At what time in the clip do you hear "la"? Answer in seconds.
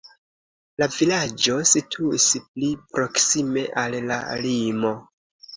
0.83-0.87, 4.13-4.21